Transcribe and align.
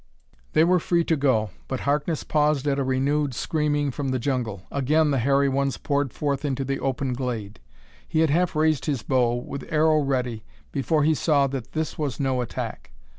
They 0.53 0.63
were 0.63 0.79
free 0.79 1.03
to 1.03 1.15
go, 1.15 1.51
but 1.67 1.81
Harkness 1.81 2.23
paused 2.23 2.67
at 2.67 2.79
a 2.79 2.83
renewed 2.83 3.35
screaming 3.35 3.91
from 3.91 4.09
the 4.09 4.17
jungle. 4.17 4.63
Again 4.71 5.11
the 5.11 5.19
hairy 5.19 5.47
ones 5.47 5.77
poured 5.77 6.11
forth 6.11 6.43
into 6.43 6.65
the 6.65 6.79
open 6.79 7.13
glade. 7.13 7.59
He 8.07 8.21
had 8.21 8.31
half 8.31 8.55
raised 8.55 8.85
his 8.87 9.03
bow, 9.03 9.35
with 9.35 9.71
arrow 9.71 9.99
ready, 9.99 10.43
before 10.71 11.03
he 11.03 11.13
saw 11.13 11.45
that 11.49 11.73
this 11.73 11.99
was 11.99 12.19
no 12.19 12.41
attack. 12.41 12.93